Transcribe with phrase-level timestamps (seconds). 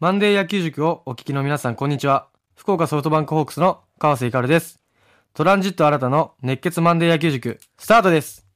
[0.00, 2.28] マンデー野球塾をお聞きの皆さん、こんにちは。
[2.54, 4.80] 福岡ソフトバンクホークスの川瀬光です。
[5.34, 8.46] トランジット新たの熱血マンデー野球塾、スタートです。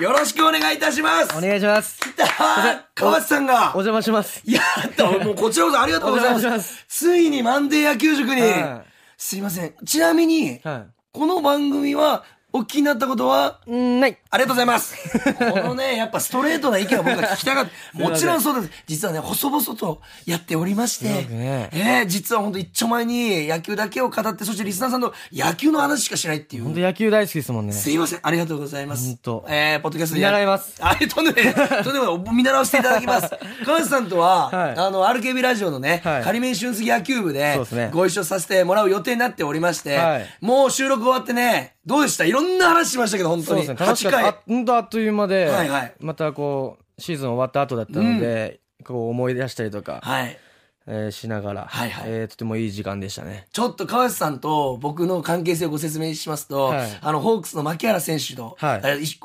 [0.00, 1.98] よろしくお願いいたしますお願いします。
[1.98, 4.44] 来たー川瀬さんがお邪魔します。
[4.48, 8.84] やったもうこちらこそありがとうございますますついにマンデー野球塾に、は
[9.16, 9.74] すいません。
[9.84, 12.22] ちなみに、はこの番組は、
[12.52, 14.18] お聞きになったことは、ない。
[14.30, 14.94] ありがとうございます。
[15.38, 17.70] このね、やっぱストレートな意見を僕が聞きたかった。
[17.98, 18.72] もちろんそうです。
[18.86, 26.64] 実はね、細々とやっておりまして、ねえー実は本当一丁前に野球だけを語って、そしてリスナーさんの野球の話しかしないっていう。
[26.64, 27.72] 本当野球大好きですもんね。
[27.72, 28.20] すいません。
[28.22, 29.06] ありがとうございます。
[29.06, 31.54] ほんとえー、ポッドキャストで見習いますあ、とんでもない。
[31.84, 32.34] とんでもない。
[32.34, 33.30] 見習わせていただきます。
[33.64, 42.24] 川内さんとは、はいあの、RKB ラジオのね、はい仮面春杉野球部でそうですねご一緒させてもらう予定になっておりまして、はいもう収録終わってね、どうでした？
[42.24, 43.64] いろんな話しましたけど、本当に。
[43.64, 43.86] そうですね。
[43.86, 44.28] 楽しか8った。
[44.28, 44.42] あ回。
[44.46, 50.38] 本当あっという間で、はいはいまたこう、シーズン終わった後だったので、こう思い出したりとか、はい。
[50.86, 52.04] えーしながら、はいはい。
[52.06, 53.46] えーとてもいい時間でしたね。
[53.52, 56.98] ちょっと川内さんと僕の関係性をご説明しますと、はい。
[57.00, 58.82] あの、ホークスの牧原選手と、はい。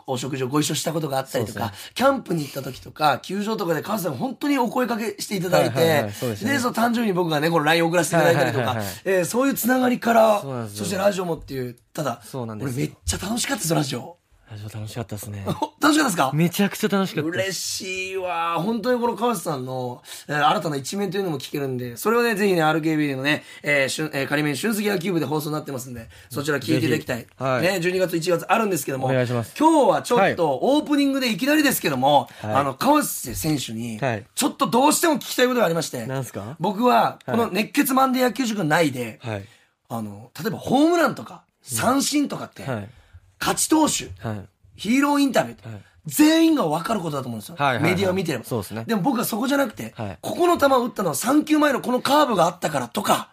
[0.07, 6.51] お食事をご一緒したことがあったりとか、そうでキャンプに行った時とか、球場とかで川内さんが本当にお声かけしていただいて、はいはいはいそうですね。
[6.51, 12.73] で、その誕生日に僕がね、この LINE 送らせていただいたりとかはいはいはいはい、えーそういうつながりから、そそしてラジオもっていう、ただ、そうなんですよ。
[12.75, 14.17] 俺めっちゃ楽しかったです、ラジオ。
[14.55, 15.43] ラジオ楽しかったですね。
[15.45, 16.31] 楽しかったですか？
[16.33, 17.29] めちゃくちゃ楽しかった。
[17.29, 18.55] 嬉しいわ。
[18.59, 27.27] 本当にこの川瀬さんの、えー新たな一面というのも聞けるんで、それをね、ぜひね、RKB のね、えー、しゅんえー仮面春杉野球部で放送になってますんで、そちら聞いていただきたい。
[27.37, 36.55] はいね、12月1月あるんですけども、お願いします今日はちょっはいとオープニングでいきなりですけども、はいあの、川瀬選手にはい、ちょっとどうしても聞きたいことがありまして、なんすか？
[36.61, 39.45] 僕は、この熱血マンデー野球塾内で、はい。
[39.89, 42.89] あの、例えばホームランとか、三振とかって、はい。
[43.45, 44.45] 勝ち投手、はい。
[44.75, 47.55] ヒーローインタビュー全員が分かることだと思うんですよ。
[47.79, 48.43] メディアを見てれば。
[48.43, 48.85] そうですね。
[48.87, 50.17] でも僕はそこじゃなくて、はい。
[50.19, 53.29] ここの球を打ったのは3球前のこのカーブがあったからとか、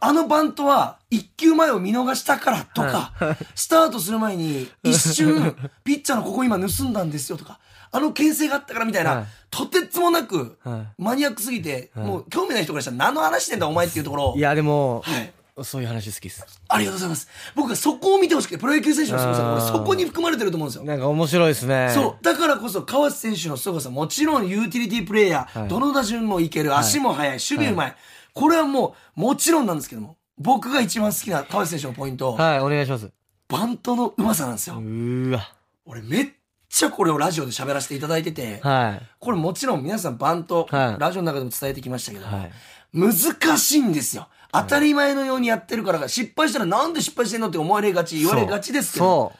[0.00, 3.12] あのバントは1球前を見逃したからとか、
[3.56, 7.58] スタートする前に一瞬、ピッチャーのここ今盗んだんですよとか、
[7.90, 9.26] あの牽制があったからみたいな、はい。
[9.50, 15.32] とてつもなく、はマニアックすぎて、もう興味ない人からしたら何の話してんだお前っていうところをいや、でも、はい
[15.64, 16.44] そういう話好きです。
[16.68, 17.28] ありがとうございます。
[17.54, 20.84] 僕はそこを見てほしくて、プロ野球選手の凄さが俺あーそこに含まれてると思うんですよ。
[20.84, 21.90] なんか面白いですね。
[21.94, 22.24] そう。
[22.24, 27.96] だからこそ、川瀬選手の凄さ、もちろんユーティリティプレイヤー、はいどの打順もいける、足も速い、守備うまい。
[28.34, 33.10] これはもう、もちろんなんですけども、僕が一番好きな川瀬選手のポイント、はい、お願いします。
[33.48, 34.76] バントのうまさなんですよ。
[34.76, 35.52] うーわ。
[35.84, 36.28] 俺めっ
[36.68, 39.06] ちゃこれをラジオで喋らせていただいてて、はい。
[39.18, 42.52] これもちろん皆さんバント、はいラジオの中でも伝えてきましたけど、はい。
[42.92, 43.12] 難
[43.58, 44.28] しいんですよ。
[44.52, 49.32] 当たり前のようにやってるからが、失敗したらなんで失敗してんのって思われがち、言われがちですけど。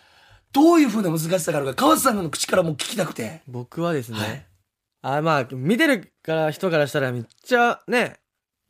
[0.50, 3.42] どういう風な難しさがあるか、川瀬さんの口からもう聞きたくて。
[3.46, 8.16] 僕はですね、はいあ、まあ、見てるから人からしたらめっちゃね、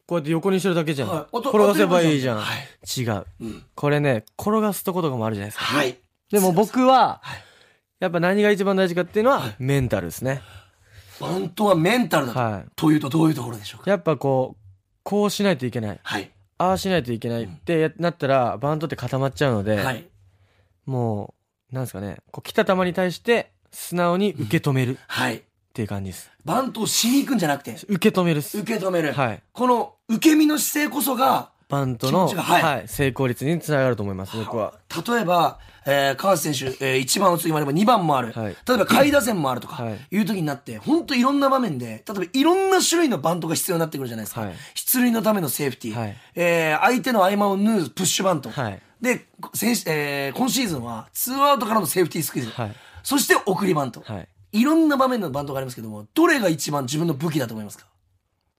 [0.06, 1.08] こうやって横にしてるだけじゃん。
[1.08, 2.38] はい転がせばいいじゃん。
[2.38, 3.26] はい違う。
[3.40, 3.64] うん。
[3.74, 5.64] これね、転がすとことかもあるじゃないですか。
[5.64, 5.96] はい。
[6.30, 7.44] でも僕は、はい
[8.00, 10.42] やっぱ何が一番大事かっていうのは、はいメンタルですね。
[11.20, 12.38] バントはメンタルだと。
[12.38, 13.90] はいというとどういうところでしょうか？
[13.90, 14.67] やっぱこう、
[15.08, 16.00] こうしないといけない。
[16.02, 16.30] はい。
[16.58, 20.06] ああしないといけないってやなったら、バントって固まっちゃうので、はい。
[20.84, 21.34] も
[21.72, 25.44] う、なんですかね、こう来た球に対して、素直に受け止めるっはい。
[25.72, 26.30] ていう感じです。
[26.44, 28.40] バントをしに行くんじゃなくて、受け止める。
[28.40, 29.14] 受け止める。
[29.14, 29.42] はい。
[29.50, 34.74] この受け身の姿勢こそが、バントの、はいはい、成功率につながると思います、僕は。
[35.08, 35.58] 例えば、
[35.90, 38.32] えー、川瀬選手、えー、1番打つ時もあれば2番もある。
[38.32, 44.42] はい例えば下位打線もあるとか、はいいう時になって、本当いろんな場面で、例えばいろんな種類のバントが必要になってくるじゃないですか。
[44.42, 45.98] はい出塁のためのセーフティー。
[45.98, 48.50] はいえー、相手の合間を縫うプッシュバント。
[48.50, 52.50] はいで、先しえー、今シーズンは、ツーアウトからのセーフティースクイズ。
[52.50, 54.02] はいそして送りバント。
[54.04, 54.28] はい。
[54.52, 57.86] いろんな場面のバントがありますけども、どれが一番自分の武器だと思いますか？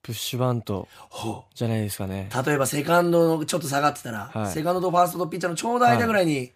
[0.02, 2.30] プッシュバントほじゃないですかね。
[2.34, 2.46] う。
[2.46, 6.52] 例えばセカンドのちょっと下がってたら、はいセカンドとファーストとピッチャーのちょうど間ぐらいに、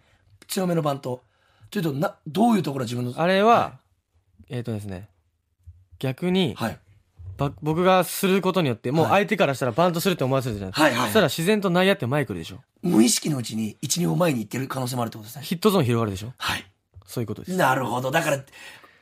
[0.48, 1.22] 強めのバント。
[1.70, 3.20] というと、な、どういうところが自分の？
[3.20, 3.72] あれは、は
[4.48, 5.08] えっ、とですね、
[5.98, 6.78] 逆に、はい。
[7.36, 10.82] ば僕がすることによって、もう相手からしたらバントするって思わせるじゃないですか。
[10.84, 12.60] はいはいはいそしたら自然と内野って前来るでしょ。
[12.82, 15.44] 無意識のうちに一、二歩前に行ってる可能性もあるってことですね。
[15.44, 16.32] ヒットゾーン広がるでしょ。
[16.38, 16.64] はい。
[17.06, 17.56] そういうことです。
[17.56, 18.12] なるほど。
[18.12, 18.44] だから、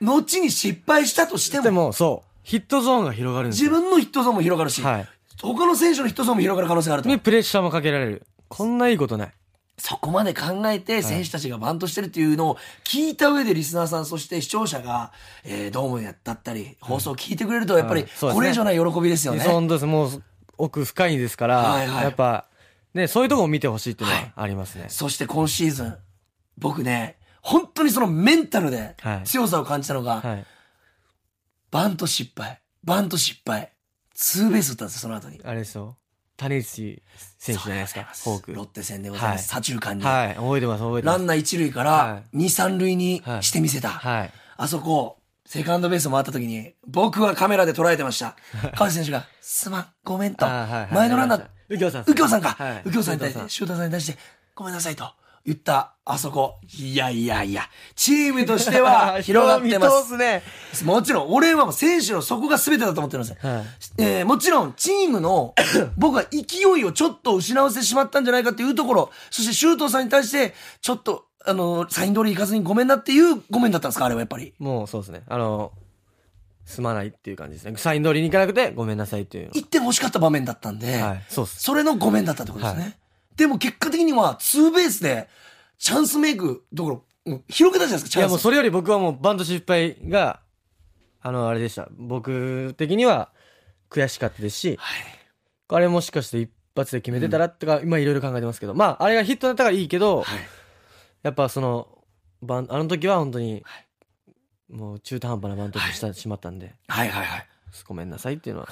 [0.00, 2.28] 後に失敗したとしても、でも、そう。
[2.42, 3.80] ヒットゾーンが広がるんです自よ。
[3.80, 5.08] 分のヒットゾーンも広がるし、はい。
[5.42, 7.08] 他の選手のヒットゾーンも広がる可能性があると。
[7.10, 8.26] にプレッシャーもかけられる。
[8.48, 9.32] こんないいことない。
[9.82, 15.10] そこまで考えて選手たちがバントしてるっていうのを聞いた上でリスナーさん、そして視聴者が、
[15.42, 19.40] えー、ドームやだったり、放送を聞いてくれると、やっぱりこれ以上ない喜びですよね。
[19.40, 19.86] そう本当です。
[19.86, 20.22] もう
[20.56, 22.46] 奥深いですから、はいはいやっぱ、
[22.94, 24.84] ね、そういうとこを見てほしいっていうのはありますね。
[24.88, 25.96] そして今シーズン、
[26.58, 30.46] 僕ね、本当にそのメンタルではい強さを感じたのが、はい。
[31.72, 33.72] バント失敗、バント失敗、
[34.14, 35.40] ツーベース打ったんですよ、その後に。
[35.42, 35.96] あれですよ。
[36.36, 37.02] 種市
[37.38, 38.54] 選手じゃないですか、フォーク。
[38.54, 39.48] ロッテ戦でございます。
[39.48, 40.04] 左中間に。
[40.04, 41.18] はい、覚えてます、覚えてます。
[41.18, 43.88] ランナー一塁かはらい二三塁にしてみせた。
[43.88, 44.32] はい。
[44.56, 48.36] あそこ、セカンドベース回った時に、僕はカメラで捉えてました。
[48.74, 50.44] 川内選手が、すまん、ごめんと。
[50.46, 52.50] はいはい前のランナー、右京さん右京さんか。
[52.50, 54.18] はい右京さんに対して、右京さんシューターさんに対して、
[54.54, 55.12] ごめんなさいと
[55.44, 56.60] 言った、あそこ。
[56.78, 57.62] いやいやいや、
[57.96, 60.42] チームとしては広がってま人は見通すね。
[60.72, 60.84] す。
[60.84, 63.50] もちろん、俺はもう選手のそこが全てだと思ってるんですよ。
[63.50, 63.64] はい
[63.98, 65.54] えーもちろん、チームの、
[65.98, 74.04] 僕は勢いをちょっと失わせてしまったんじゃないかっていうところ、そして周東さんに対して、ちょっと、あの、サイン通り行かずにごめんなっていうごめんだったんですか？
[74.04, 74.54] あれはやっぱり。
[74.60, 75.22] もうそうですね。
[75.28, 75.72] あの、
[76.64, 77.74] すまないっていう感じですね。
[77.76, 79.50] サイン通りに行かなくて、ごめんなさいっていうの。
[79.54, 81.60] 行って欲しかった場面だったんで、はい、そうっす。
[81.60, 82.82] それのごめんだったってことですね。
[82.82, 82.88] は
[83.36, 85.28] でも結果的には、ツーベースで、
[85.78, 88.42] チャンスメイクどころ、うん広げたじゃないですか、チいやもうャンス。
[88.42, 90.40] それより僕はもうバント失敗が、
[91.20, 91.88] あの、あれでした。
[91.92, 93.30] 僕的には
[93.90, 95.04] 悔しかったですし、はい。
[95.68, 100.38] あれもしかして一発で決めてたらとか、今いろいろ考えてますけど、まあ、あれがヒットだったからいいけど、はい。
[101.22, 101.88] やっぱその、
[102.42, 107.46] バン、あの時は本当には、もう中途半端なバントにしてしまったんで、はいはいはい。
[107.86, 108.68] ごめんなさいっていうのは。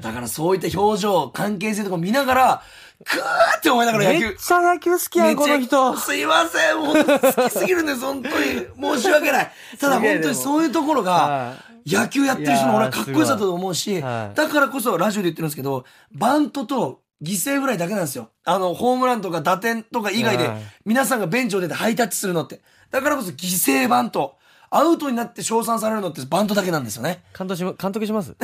[0.00, 2.62] だからそういった表情、関係性とか見ながら、
[3.04, 4.36] くーって思いながら野球めっ。
[4.36, 5.96] ちゃ野球好きやん、この人。
[5.96, 8.96] すいません、本当好きすぎるんです、本当に。
[8.98, 9.52] 申し訳ない。
[9.78, 11.54] ただ本当にそういうところが、は
[11.86, 18.30] 野球やってる人の俺はかっこよさだと思うし、だからこそラジオで言ってるんですけど、バントと犠牲フライだけなんですよ。
[18.44, 22.60] あの、ホームランとか打点とか以外ではい、皆さんがベンチを出てハイタッチするのって。
[22.90, 24.38] だからこそ犠牲バント。
[24.72, 27.24] アウトになって称賛されるのってバントだけなんですよね。
[27.36, 28.36] 監督しま、監督します？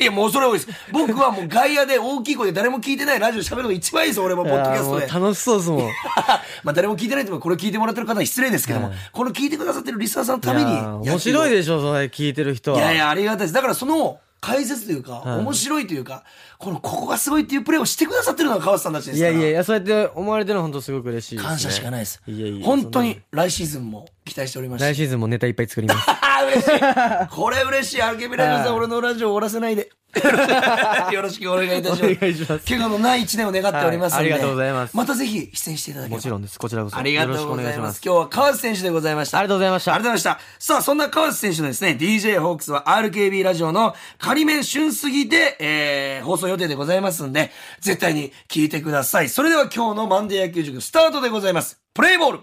[0.00, 0.68] いや、もうそれは多いです。
[0.90, 5.80] 僕はもう外野で大きい声で誰も聞いてないラジオ喋るのが一番いいです、俺もポッドキャストで楽しそうですもん。
[6.64, 10.70] まあ誰も聞いてないともこれ聞いてもらってる方は失礼ですけども、はいこの聞いてくださってるリスナーさんのために
[11.08, 12.78] 面白いででしょ、それ聞いてる人は。
[12.78, 13.52] いやいや、ありがたいです。
[13.52, 16.24] だからその解説というか、はい面白いというか、
[16.58, 19.30] この、ここがすごいっていうプレーをしてくださってるのが川瀬さんたちですから。
[19.30, 21.48] いやいやいや、そうやって思われてるのは本当すごく嬉しいです、ね。
[21.48, 22.22] 感謝しかないです。
[22.26, 22.66] いやいや。
[22.66, 24.92] 本当に来シーズンも期待しておりまして。
[24.92, 26.06] 来シーズンもネタいっぱい作ります。
[26.46, 27.28] 嬉しい。
[27.30, 28.02] これ嬉しい。
[28.02, 29.90] アルケミラジオさん、はい俺のラジオ終わらせないで。
[31.12, 32.66] よろしくお願いいたします。
[32.66, 36.58] 怪我のない一年を願っておりますので、はいありがとうございますまたぜひ出演していただければもちろんです。
[36.58, 36.96] こちらこそ。
[36.96, 38.02] ありがとうございますす。。
[38.04, 39.38] 今日は川瀬選手でございました。
[39.38, 40.64] ありがとうございましたありがとうございました。
[40.64, 49.28] さあ、そんな川瀬選手のですね、DJ ホークスは RKB ラジオの仮面旬過ぎで、えー、放送予定でございますんで、絶対に聞いてください。
[49.28, 51.78] それでは今日のマンデー野球塾スタートでございます。
[51.94, 52.40] プレイボール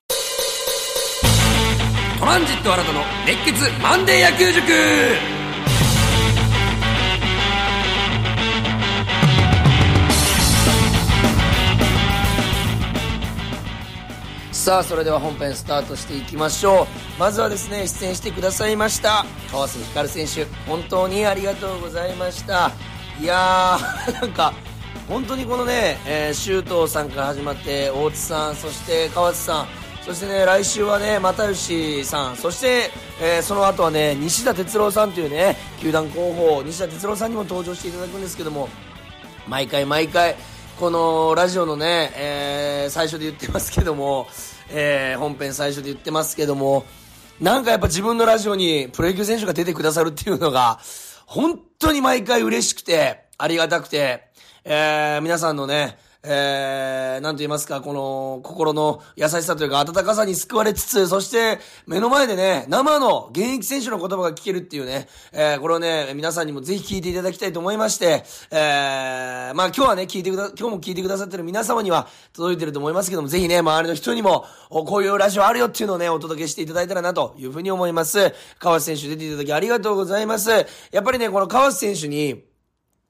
[2.19, 5.37] トランジット新たの熱血マンデー野球塾
[14.67, 16.87] さあそれでは本編スタートしていきましょう。
[17.17, 20.43] まずはですね出演してくださいました川瀬光選手。
[20.69, 22.73] 本当にありがとうございました。
[23.17, 24.53] いやー なんか
[25.07, 29.67] 本当にこのね、えー、周東さんから始まって大津さんそして川瀬さん
[30.05, 32.91] そしてね来週はね又吉さんそして、
[33.21, 38.67] えーその後はね西田哲郎さんというね球団広報西田哲郎さんにも登場していただくんですけども
[39.47, 40.35] 毎回毎回
[40.77, 44.27] このラジオのね、えー最初で言ってますけども、
[44.69, 46.85] えー本編最初で言ってますけども
[47.39, 50.79] なんかやっぱ自分のラジオにプロ野球選手が出てくださるっていうのが
[51.25, 54.23] 本当に毎回嬉しくてありがたくて、
[54.63, 55.97] えー皆さんのね
[56.29, 78.34] えー、なんと言いますか、この、心の優しさというか、温かさに救われつつ、そして、目の前でね、生の現役選手の言葉が聞けるっていうね、えー、これをね、皆さんにもぜひ聞いていただきたいと思いまして、えー、まあ今日はね、聞いてくだ、今日も聞いてくださってる皆様には届いてると思いますけども、ぜひね、周りの人にも、こういうラジオあるよっていうのをね、お届けしていただいたらなというふうに思います。
[78.60, 80.50] 川瀬選手出ていただきありがとうございます。
[80.91, 82.47] やっぱりね、この川瀬選手に、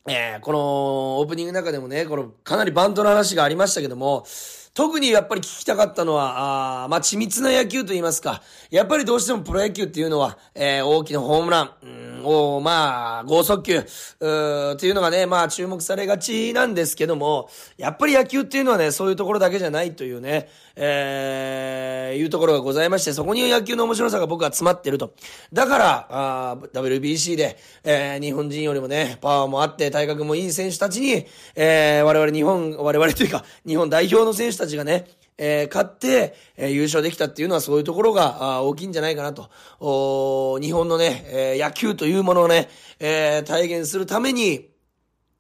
[0.10, 4.26] えーこのオープニングの中でもね、このかなりバントの話がありましたけども、
[4.74, 20.48] 特にやっぱり聞きたかったのは、あまあ、緻密な野球と言いますか、やっぱりどうしてもプロ野球っていうのは、えー大きなホームラン、うん、を、まあ、剛速球、うーっていうのがね、まあ、注目されがちなんですけども、やっぱり野球っていうのはね、そういうところだけじゃないというね、
[20.80, 25.14] えーいうところがございまして、そこに野球の面白さが僕は詰まってると。
[25.52, 35.08] だから、あ WBC で、えー日本人よりもね、パワーもあって、体格もいい選手たちに、えー我々日本、我々というか、日本代表の選手たちがね、
[35.38, 39.50] えー勝って、えー優勝できたっていうのはそういうところが大きいんじゃないかなと。
[39.80, 42.70] お日本のね、えー野球というものをね、
[43.00, 44.70] えー体現するために、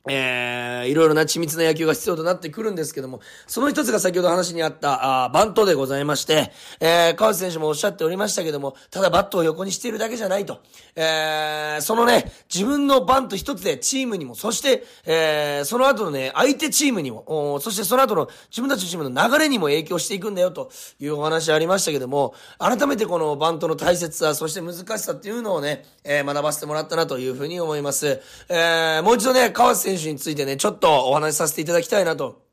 [0.09, 10.61] えー、いろいろな緻密な野球が必要となってくるんですけども、その一つが先ほど話にあった、あバントでございまして、えー、川瀬選手もおっしゃっておりましたけども、ただバットを横にしているだけじゃないと。
[10.95, 28.21] えー、そのね、自分のバント一つでチームにも、そして、えー、その後のね、相手チームにも、そしてその後の自分たちのチームの流れにも影響していくんだよというお話ありましたけども、改めてこのバントの大切さ、そして難しさっていうのをね、えー、学ばせてもらったなというふうに思います。
[28.49, 32.47] えー、もう一度ね、川瀬選手についてね、ちょっとお話しさせていただきたいなと。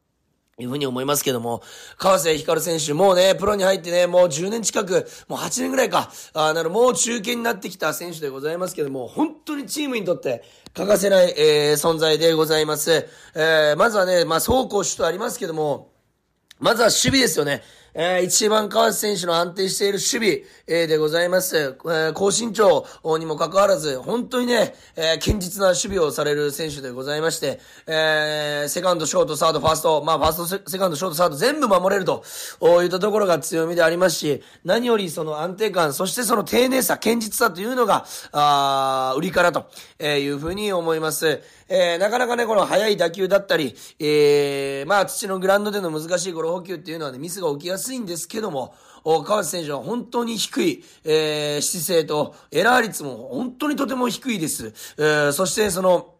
[0.59, 1.63] いうふうに思いますけども、
[1.99, 13.09] 川瀬光選手、もうね、プロに入ってね、もう10年近く、もう8年ぐらいか、あなるもう中堅になってきた選手でございますけども、本当にチームにとって欠かせない、えー、存在でございます。
[13.35, 15.91] えー、まずはね、まあ、走攻守とありますけども、
[16.61, 17.63] まずは守備ですよね。
[17.97, 21.57] えー、一番川内選手の安定している守備、えー、でございます。
[21.57, 22.85] えー、高身長
[23.19, 32.25] にもかかわらず、本当にね、えー、堅実な守備をされる選手でございまして、えー、セカンド、ショート、サード、ファースト、まあ、ファースト、セカンド、ショート、サード全部守れると、
[32.83, 39.67] いったところが強みでありますし、何よりその安定感、そしてその丁寧さ、堅実さというのが、あ売りからと、
[40.01, 41.41] えいうふうに思います。
[41.69, 54.73] えー、なかなかね、この速い打球だったり、えー、まあ、土のグラウンドでの難しいゴロ補給っていうのはね、ミスが起きやすいんですけども、川内選手は本当に低い、えー、姿勢と、エラー率も本当にとても低いです。
[54.99, 56.15] えー、そしてその、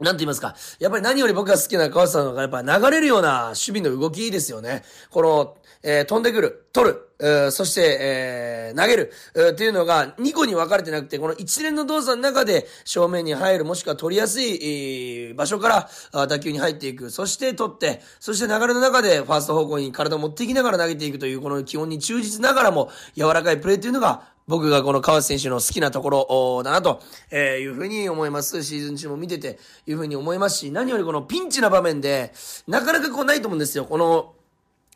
[0.00, 0.56] なんて言いますか。
[0.80, 4.82] やっぱり何より僕が好きな川内さんのが、やっぱ流れるような守備の動きですよね。
[5.10, 7.08] この、えー、飛んでくる、取る、
[7.52, 27.00] そして、えー、投げる、えー、っていうのが2個に分かれてなくて、この一連の動作の中で正面に入る、もしくは取りやすい、場所から打球に入っていく、そして取って、そして流れの中でファースト方向に体を持っていきながら投げていくという、この基本に忠実ながらも柔らかいプレーっていうのが、僕がこの川瀬選手の好きなところだなと、
[27.32, 28.62] いうふうに思います。
[28.64, 32.32] シーズン中も見てて、いうふうに思いますし、何よりこのピンチな場面で、
[32.66, 33.84] なかなかこうないと思うんですよ。
[33.84, 34.34] この、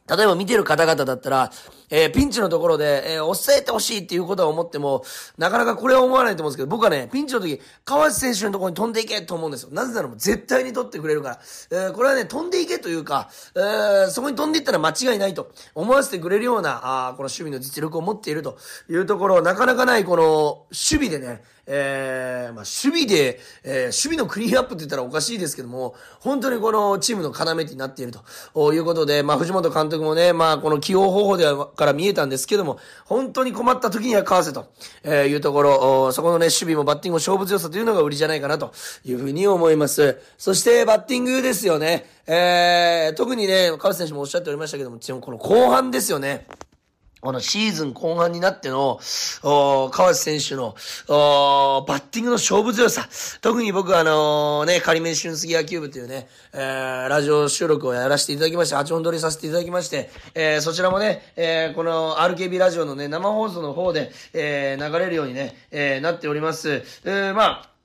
[0.09, 1.52] 例えば見てる方々だったら、
[1.90, 5.05] えー、ピンチのところで、えー、抑えてほしいっていうことは思っても、
[5.38, 9.71] なかなかこれは思わないと思うんですけど、僕はね、ピンチの時、川内選手のところに飛んでいけと思うんですよ。
[9.73, 11.40] なぜならもう絶対に取ってくれるから。
[11.71, 28.12] えー、これはね、飛んでいけというか、えー、そこに飛んでいったら間違いないと思わせてくれるような、あこの守備の実力を持っているというところ、なかなかないこの、守備でね、えー、まあ、守備で、えー、守備のクリーンアップって言ったらおかしいですけども、本当にこのチームの要になっている
[28.55, 34.66] ということで、まあ、藤本監督もね、まあ、この起用方法ではから見えたんですけども、本当に困った時には川瀬と、
[35.04, 38.73] え、いうところ、そこのね、守備もバッティングも勝負強さというのが売りじゃないかなと
[39.04, 40.18] いうふうに思います。
[40.38, 42.06] そして、バッティングですよね。
[42.26, 46.47] えー、特にね、川瀬選手もおっしゃっておりましたけども、この後半ですよね。
[47.23, 49.01] このシーズン後半になっての、
[49.43, 50.77] お川内選手の
[51.09, 53.09] お、バッティングの勝負強さ。
[53.41, 66.85] 特に僕はあのね、仮面春杉野球部というね、えー、ラジオ収録をやらせていただきまして、8本撮りさせていただきまして、えー、そちらもね、えー、この RKB ラジオのね、生放送の方で、えー、流れるようにね、えー、なっております。
[67.05, 67.75] えー、まあ、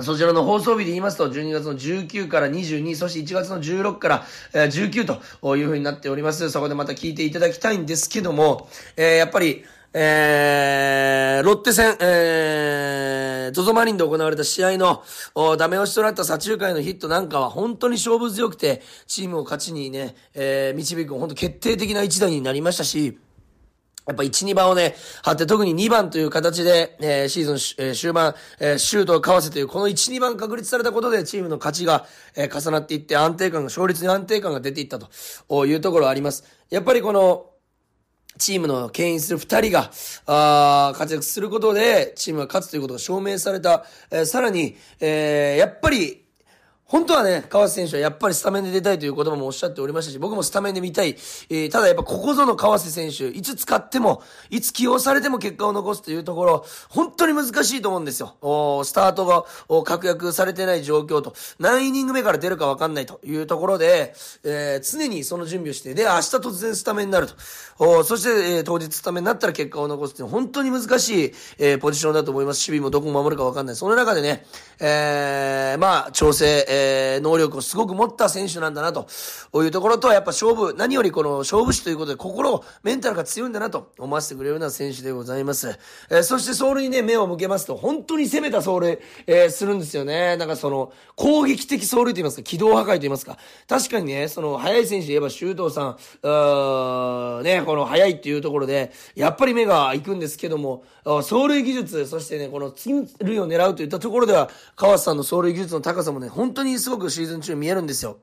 [0.00, 6.50] そちらの放送日で言いますと、12月の19から22、そして1月の16から19という風になっております。
[6.50, 15.02] そこでまた聞いていただきたいんですけども、えー、やっぱり、えー、ロッテ戦、えー、ゾゾマリンで行われた試合の、
[15.56, 23.18] ダメ押しとなった左中間のヒットなんかは本当に勝負強くて、チームを勝ちにね、えー、導く本当決定的な一打になりましたし、
[24.08, 36.44] やっぱ1、2番をね、張って、特に2番という形で、えー、シーズン、えー、終盤、えー、シュートをかわせという、この1、2番確立されたことで、チームの勝ちが、えー、重なっていって、安定感が、勝率に安定感が出ていったというところはあります。
[36.70, 37.50] やっぱりこの、
[38.38, 39.90] チームの牽引する二人が、
[40.24, 43.84] あ活躍することで、チームが勝つということが証明された。
[44.10, 46.27] えー、さらに、えー、やっぱり、
[46.88, 51.16] 本当はね、川瀬選手はやっぱりスタメンで出たいという言葉もおっしゃっておりましたし、僕もスタメンで見たい。
[51.50, 58.36] えー、ただやっぱここぞの川瀬選手、いつ使っても、いつ起用されても結果を残すというところ、本当に難しいと思うんですよ。
[58.40, 67.34] おスタートがお確約されてない状況と、何イニング目から出るかわかんないというところで、えー、常にその準備をして、で、明日突然スタメンになると。
[67.80, 72.66] おそして、えー、当日スタメンになったら結果を残すっていう、本当に難しい、えー、ポジションだと思います。
[72.66, 73.76] 守備もどこを守るかわかんない。
[73.76, 74.46] その中でね、
[74.80, 79.08] えー、まあ、調整、えーえー、能力をすごく持った選手なんだなと
[79.54, 85.78] いうところと、やっぱ勝負、何よりこの勝負師ということで心を、メンタルが強いんだなと思わせてくれるような選手でございます。
[86.10, 90.36] えー、そして走塁にね、目を向けますと、本当に攻めた走塁、えー、するんですよね。
[90.36, 93.38] なんかその、攻撃的走塁と言いますか、軌道破壊と言いますか。
[93.68, 108.20] 確かにね、その、速い選手で言えば周東さん、うね、この速いっていうところで、やっぱり目が行くんですけども、走塁技術、そしてね、この次塁を狙うといったところでは、川瀬さんの走塁技術の高さもね、本当ににすごくシーズン中見えるんですよ。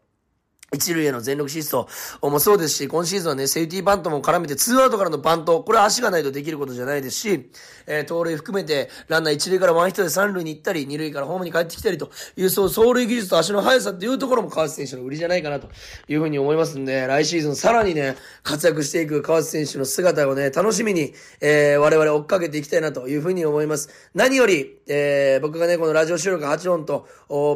[0.76, 1.88] 一塁への全力疾走
[2.22, 7.50] もそうですし、今シーズンはね、セーフティーバントも絡めて、ツーアウトからのバント、これは足がないとできることじゃないですし、
[7.88, 15.70] えー、盗塁含めて、ランナー一塁からワンヒットで三塁に行ったり、二塁からホームに帰ってきたりという、そう、走塁技術と足の速さっていうところも川瀬選手の売りじゃないかなと
[16.08, 23.90] いうふうに思いますんで、来シーズンさらにね、活躍していく川瀬選手の姿をね、楽しみに、えー、我々追っかけていきたいなというふうに思います。
[24.14, 27.08] 何より、えー、僕がね、このラジオ収録8本と、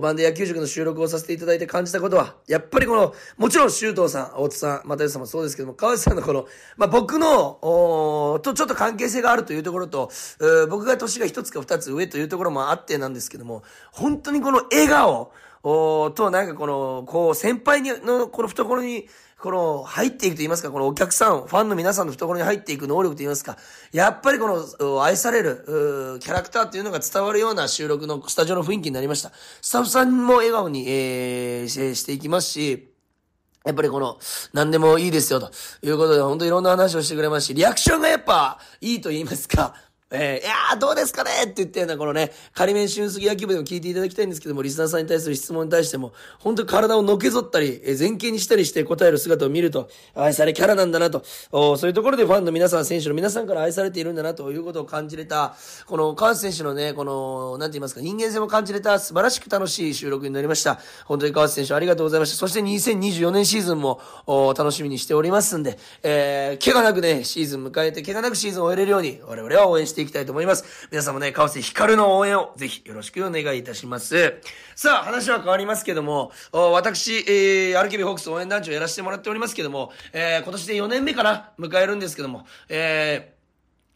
[0.01, 6.47] バンデ野球塾の収録をさせていただいて感じたことは、やっぱりこの、もちろん周東さん、大津さん、又吉さんもそうですけども、川内さんのこの、
[6.77, 10.11] まあ、僕の、おとちょっと関係性があるというところと、
[10.69, 23.57] 僕が年が一つか二つ上というところもあってなんですけども、本当にこの笑顔、おと、なんかこの、こう、先輩にの、この懐に、この、入っていくと言いますか、このお客さん、ファンの皆さんの懐に入っていく能力と言いますか、
[23.91, 29.31] やっぱりこの、愛される、キャラクターっていうのが伝わるような収録のスタジオの雰囲気になりました。
[29.61, 32.88] スタッフさんも笑顔に、えー、していきますし、
[33.65, 34.17] やっぱりこの、
[34.53, 35.51] 何でもいいですよ、と
[35.81, 39.73] いうことで、本当いろんな話をしてくれますし、リアクションがやっぱ、いいと言いますか、
[40.11, 41.29] えー、いやー、どうですかね？
[41.43, 60.79] って言ってような、このね、仮面春杉野球部でも聞いていただきたいんですけども、リスナーさんに対する質問に対しても、本当に体をのけぞったり、えー、前傾にしたりして答える姿を見ると、愛されキャラなんだなと、おそういうところでファンの皆さん、選手の皆さんから愛されているんだなということを感じれた、この川瀬選手のね、この、なんて言いますか、人間性も感じれた素晴らしく楽しい収録になりました。
[61.05, 62.37] 本当に川瀬選手ありがとうございました。
[62.37, 70.87] そして2024年シーズンも、お楽しみにしておりますんで、えー、怪我なくね、シーズン迎えて、怪我なくシーズンを終えれるように、我々は応援してしていきたいと思います。
[70.91, 74.35] 皆さんもね、川瀬光の応援をぜひよろしくお願いいたします。
[74.75, 83.38] さあ、話は変わりますけども、私、えー、アルケビホークス応援団長やらせてもらっておりますけども、えー、今年で4年目かな迎えるんですけども、えー、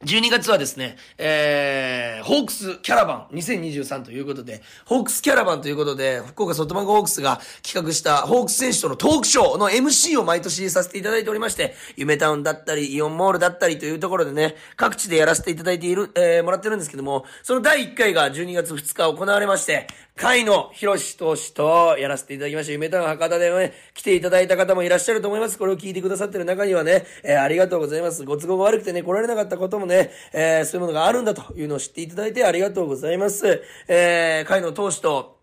[0.06, 22.72] 12月はですね、えー、ホークスキャラバン2023ということで、ホークスキャラバンということで、福岡ソフトバンクホークスが企画したホークス選手とのトークショーの MC を毎年させていただいておりまして、夢タウンだったり、イオンモールだったりというところでね、各地でやらせていただいている、えー、もらってるんですけども、その第1回が12月2日行われまして、海野博士投手とやらせていただきました。
[22.72, 25.58] 夢タウン博多でね、来ていただいた方もいらっしゃると思います。
[25.58, 28.23] これを聞いてくださってる中にはね、えー、ありがとうございます。
[28.23, 33.63] ご都合が悪くてね、来られなかったこともね、えー、そういうものがあるんだというのを知っていただいてありがとうございます。
[33.88, 35.39] えー、海野投手と、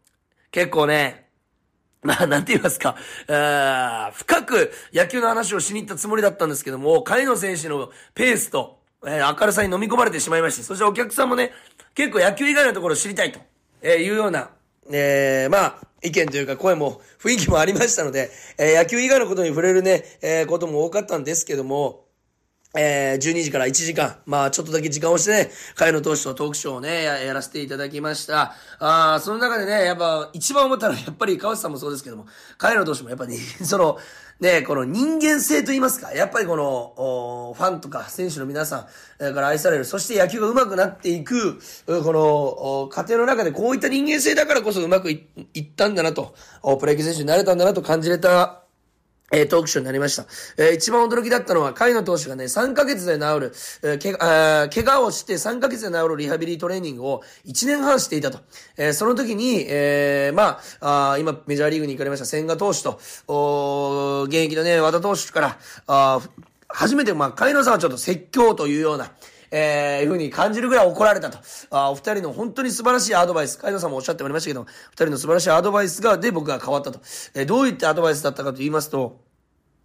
[0.53, 1.29] 結構ね、
[2.03, 2.97] まあ、なんて言いますか、
[4.15, 11.53] 深く野球の話をしに行ったつもりだったんですけども、海野選手のペースと、えー、明るさに飲み込まれてしまいまして、そしてお客さんもね、
[11.95, 13.41] 結構野球以外のところを知りたいと、
[13.83, 14.51] えー、いうような、
[14.91, 22.07] えー、まあ、意見というか声も、雰囲気もありましたので、えー、野球以外のことに触れるね、えー、ことも多かったんですけども、
[22.79, 28.55] えー、12時から1時間、まあちょっとだけ時間をしてね、会の投手とトークショーをね、ややらせていただきました。
[28.79, 32.27] ああ、その中でね、やっぱ一番思ったのはやっぱり川内さんもそうですけども、
[32.59, 33.99] 会の投手もやっぱり、その、
[34.41, 45.27] ね、この人間性と言いますか、やっぱりこの、ファンとか選手の皆さんから愛される、そして野球が上手くなっていく、この、家庭の中でこういった人間性だからこそうまくい
[45.59, 48.60] ったんだなと、プロ野球選手になれたんだなと感じれた
[49.31, 50.27] えー、トークショーになりました。
[50.57, 58.41] えー、一番驚きだったのは、海野投手がね、3ヶ月で治る、えー、けあ怪我をして3ヶ月で治るリハビリトレーニングを1年半していたと。
[58.77, 66.21] えー、その時に、えー、まあ、あ今、メジャーリーグに行かれました千賀投手と、お現役のね、和田投手から、あ
[66.73, 69.13] 初めて、まあ、海野さんはちょっと説教というような、
[69.51, 71.39] えー、いうふうに感じるぐらい怒られたと。
[71.71, 77.01] あお二人の本当に素晴らしいアドバイス、海藤さんもおっしゃっておりましたけど、二人の素晴らしいアドバイスが、で僕が変わったと。
[77.35, 79.21] えー、どういったアドバイスだったかと言いますと、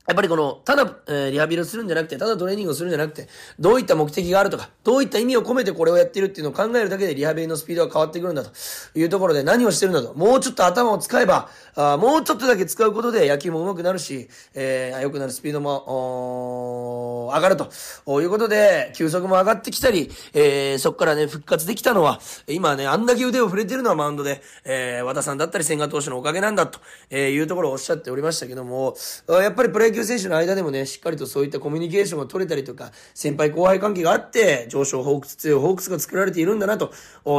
[0.07, 3.27] やっぱりこの、ただ、え、リハビリをするんじゃなくて、ただトレーニングをするんじゃなくて、
[3.59, 8.51] どういった目的があるとか、どういった意味を込めてこれをやってるっていうのを考えるだけでリハビリのスピードが変わってくるんだと
[8.93, 10.13] いうところで何をしてるんだと。
[10.13, 28.95] もうちょっと頭を使えば、あもうちょっとだけ使うことで野球も上手くなるし、えー、良くなるスピードも、上がるということで、球速も上がってきたり、えー、そこからね、復活できたのは、今ね、あんだけ腕を触れてるのはマウンドで、えー、和田さんだったり千賀投手のおかげなんだと、えいうところをおっしゃっておりましたけども、
[29.27, 36.91] やっぱりプロ野球球選手の間でもね、しっかりとそういったコミュニケーションが取れたりとか、先輩後輩関係があって、上昇ホークス、強いホークスが作られているんだな、と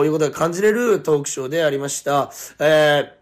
[0.05, 2.33] いうことが感じれるトークショーでありました。
[2.59, 3.16] えー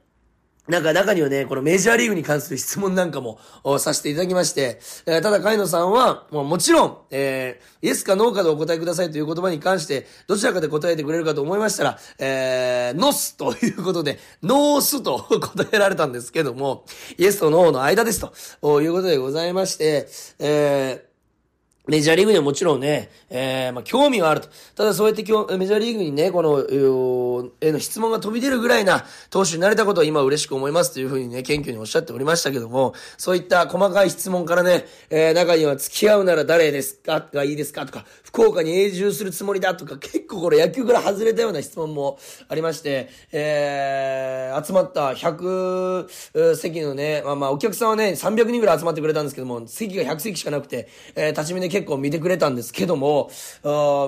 [0.66, 3.38] なんか中にはね、このメジャーリーグに関する質問なんかも
[3.79, 16.87] させていただきまして、えー、ただ、海野さんは、もうもちろん、えー、イエスかノーかでお答えくださいという言葉に関して、どちらかで答えてくれるかと思いましたら、えー、ノスということで、ノースと答えられたんですけども、
[17.18, 18.20] イエスとノーの間です
[18.61, 21.13] ということでございまして、えー、
[21.87, 24.49] メジャーリーグにはもちろんね、えー、まあ、興味はあると。
[24.75, 26.61] ただそうやって今日、メジャーリーグにね、この、
[27.61, 37.29] ええの質問が飛び出るぐらいな投手になれたことは今嬉しく思いますというふうにね、謙虚におっしゃっておりましたけども、そういった細かい質問からね、えー、中には付き合うなら誰ですか？
[37.35, 37.85] がいいですか？
[37.85, 42.18] とか、福岡に永住するつもりだとか、結構これ野球から外れたような質問も
[42.49, 53.31] ありまして、えー、集まった100席のね、まあまあお客さんはね、300人ぐらい集まってくれたんですけども、席が100席しかなくて、えー、立ち見で結構見てくれたんですけども、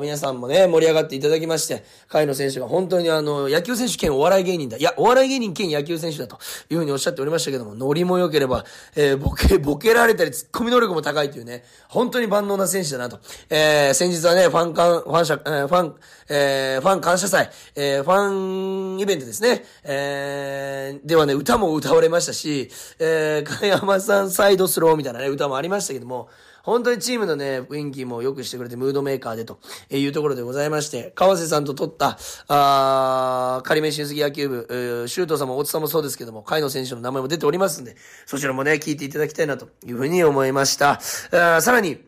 [0.02, 4.76] 皆さんもね、盛り上がっていただきまして、甲斐野選手が本当にあの、野球選手兼お笑い芸人だ。
[4.76, 6.36] いや、お笑い芸人兼野球選手だと
[6.68, 8.64] いうふうにおっしゃっておりましたけども、ノリも良ければ、
[8.96, 13.20] えー、ボケ、ボケられたり、ツッコミ能力も高いというね、本当に万能な選手だなと。
[13.50, 15.94] えー、先日はね、ファン感、ファン社、えー、ファン、
[16.28, 19.64] えー、ファン感謝祭、えー、ファンイベントですね。
[19.84, 26.28] えー、ではね、歌も歌われましたし、えー、加山さんサイドスローみたいなね、歌もありましたけども、
[26.66, 37.94] 本当にチームのね、雰囲気も良くしてくれて、ムードメーカーでというところでございまして、川瀬さんと撮った、あ仮面新杉野球部、シュートさんも大津さんもそうですけども、海野選手の名前も出ておりますんで、
[38.26, 41.00] そちらもね、聞いていただきたいなというふうに思いました。
[41.30, 42.04] あさらに、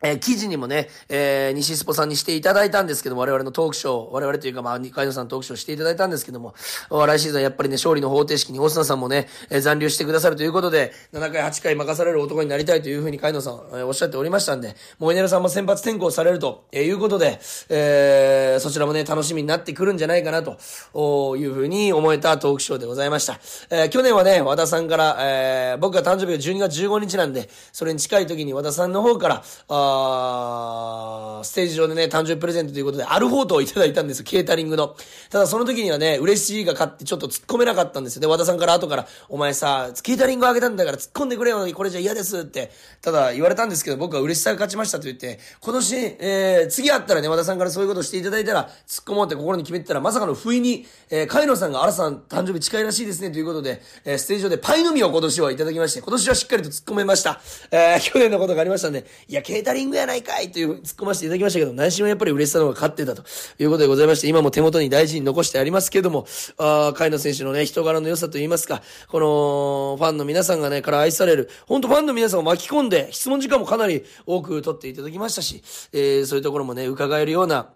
[0.00, 6.54] えー、記事にもね、えー、西スポさんにしていただいたんですけども、我々のトークショー、我々というか、まあ、二階堂さんトークショーしていただいたんですけども、
[6.88, 20.58] 来シーズンやっぱりね、勝利の方程式に大砂さんもね、えー、残留してくださるということで、7回、8回任される男になりたいというふうに海野さん、えー、おっしゃっておりましたんで、モイネルさんも先発転向されると、えー、いうことで、えー、そちらもね、楽しみになってくるんじゃないかなと、
[20.94, 23.40] おいうふうに思えたトークショーでございました。
[23.70, 29.87] えー、去年はね、和田さんから、えー、僕が誕生日が12月15日なんで、それに近い時に和田さんの方から、あ
[31.44, 34.96] ステージ上でね、誕生日プレゼントということで、アルフォートをいただいたんですよ、ケータリングの。
[35.30, 38.20] ただその時にはね、嬉しいが勝ってちょっと突っ込めなかったんですよ。
[38.20, 42.70] で、和田さんから後から、お前さ、ケータリングあげたんだから突っ込んでくれよ、これじゃ嫌ですって、
[43.00, 57.40] ただ言われたんですけど、僕は嬉しさが勝ちましたと言って、今年、えー、次会ったらね、和田さんからそういうことをしていただいたら、突っ込もうって心に決めてたら、まさかの不意に、えー、カイノさんが、新さん誕生日近いらしいですね、ということで、えー、ステージ上でパイの実を今年はいただきまして、今年はしっかりと突っ込めました。
[57.70, 63.24] えー、去年のことがありましたんで、いや、ケータリングリングやないかいという突っ込ませていただきましたけど、内心はやっぱり嬉しさの方が勝ってたと
[63.58, 66.26] いうことでございまして、今も手元に大事に残してありますけども、
[66.58, 75.62] あ海野選手のね、人柄の良さといいますか、この、ファンの皆さんがね、から愛される、本当ファンの皆さんを巻き込んで、質問時間もかなり多く取っていただきましたし、
[75.92, 77.70] えー、そういうところもね、伺えるような、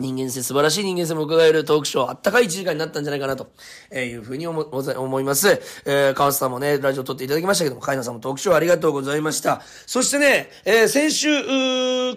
[0.00, 3.52] 人間性、素晴らしい人間性も伺えるトークショー、あったかい1時間になったんじゃないかなと、
[3.90, 5.60] えいうふうに思思います。
[5.84, 9.62] えー、川瀬さんもね、ラジオ撮っていただきましたけども、カイナさんもトークショーありがとうございました。
[9.86, 11.28] そしてね、えー、先週、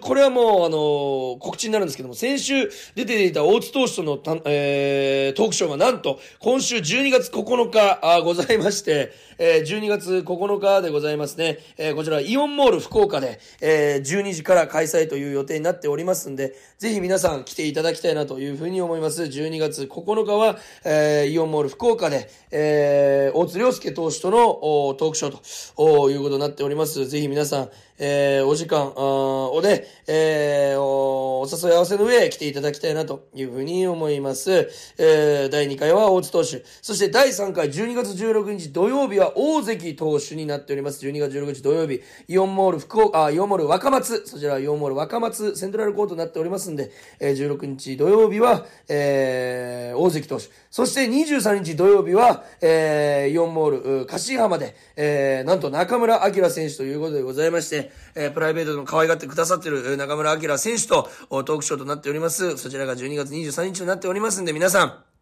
[0.00, 11.58] これはもう、あのー、告知になるんですけども、先週出ていた大津投手とのた、えー、トークショーがなんと、今週12月9日、あございまして、え、12月9日でございますね。
[11.76, 19.22] え、こちら、イオンモール福岡で、え、12時から開催という予定になっておりますんで、ぜひ皆さん来ていただきたいなというふうに思います。
[19.22, 27.06] 12月9日は、え、イオンモール福岡で、え、大津良介投手とのトークショーということになっております。
[27.06, 34.70] ぜひ皆さん、えー、お時間をね、えー、お誘い合わせの上来ていただきたいなというふうに思います。
[34.98, 36.64] えー、第2回は大津投手。
[36.82, 41.06] そして第3回12月16日土曜日は大関投手になっております。
[41.06, 50.48] 12月16日土曜日、イオンモール福岡、あ、イオンモール若松、そちらはイオンモール若松セントラルコートになっておりますんで、えー、16日土曜日は、えー、大関投手。
[50.74, 62.56] そして23日土曜日は、えー、イオンモール、柏浜で、えー、なんと中村明選手ということでございまして、えー、プライベートでも可愛がってくださってる中村明選手とトークショーとなっております。
[62.56, 65.13] そちらが12月23日になっておりますんで、皆さん、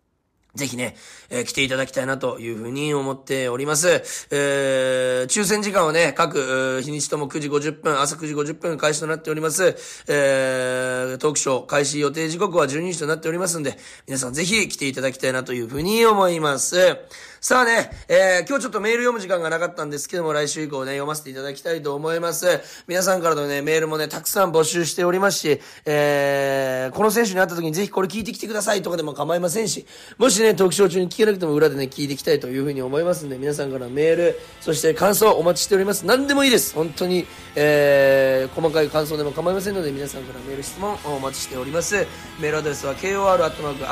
[0.55, 0.97] ぜひね、
[1.31, 4.29] えー、来ていただきたいなというふうに思っております。
[4.31, 9.75] えー、抽選時間はね、各日にちとも9時50分、朝9時50分開始となっております。
[10.09, 16.99] えー、トークショー開始予定時刻は12時となっておりますんで、皆さんぜひ来ていただきたいなというふうに思います。
[17.45, 22.61] さあね、えー、今日ちょっとメール読む時間がなかったんですけども、来週以降ね、読ませていただきたいと思います。
[22.87, 29.85] 皆さんからのね、メールもね、たくさん募集しておりますし、えー、この選手に会った時にぜひこれ聞いてきてくださいとかでも構いませんし、
[30.19, 36.07] もしね、トークショー中に聞けなくても裏でね、聞いていきたいというふうに思いますんで、皆さんからのメール、そして感想お待ちしております。
[36.07, 36.77] 何でもいいです。
[36.77, 37.27] 本当に、
[37.57, 42.07] えー、細かい感想でも構いませんので、皆さんからメール、質問お待ちしております。
[42.39, 43.83] メールアドレスは kor.rkbr.jp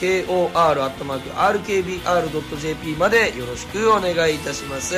[0.00, 1.76] kor.rkbr.jp
[2.96, 4.94] までよろしくお願いいたします。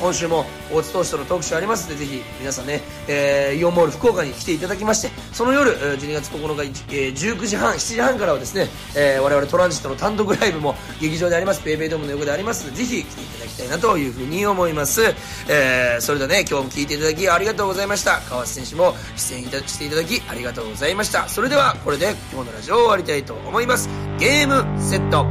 [0.00, 15.02] 今週も大津投手とのトークショーありますのでぜひ皆さんね、えーイオンモール福岡に来ていただきましてその夜12月9日、えー19時半7時半からはですね、えー我々トランジットの単独ライブも劇場でありますペイペイドームの横でありますのでぜひ来ていただきたいなというふうに思います、
[15.48, 18.20] えーそれではね今日も聞いていただきありがとうございました。
[18.28, 21.26] 川瀬選手も出演いたしていただきありがとうございました。
[21.28, 25.26] それではこれで今日のラジオ終わりたいと思いますゲームセット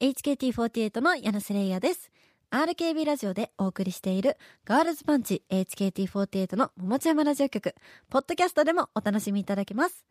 [0.00, 2.10] HKT48 の柳瀬レイヤです。
[2.50, 4.36] RKB ラジオでお送りしている
[4.66, 7.74] ガールズパンチ HKT48 の桃地山ラジオ局、
[8.10, 10.04] ポッドキャストでもお楽しみいただけます。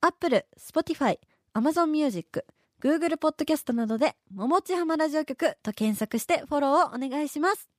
[0.00, 1.18] Apple、Spotify、
[1.54, 2.44] Amazon Music、
[2.82, 7.77] Google ポッドキャストなどで桃地浜ラジオ局と検索してフォローをお願いします。